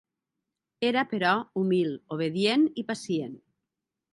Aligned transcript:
Era, 0.87 1.03
però, 1.11 1.33
humil, 1.63 1.93
obedient 2.17 2.67
i 2.85 2.89
pacient. 2.91 3.37